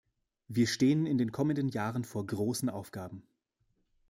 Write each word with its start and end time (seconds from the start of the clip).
Wir 0.47 0.65
stehen 0.65 1.05
in 1.05 1.19
den 1.19 1.31
kommenden 1.31 1.69
Jahren 1.69 2.03
vor 2.05 2.25
großen 2.25 2.69
Aufgaben. 2.71 3.21